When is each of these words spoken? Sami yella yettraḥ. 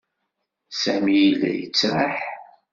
Sami 0.81 1.15
yella 1.21 1.49
yettraḥ. 1.53 2.17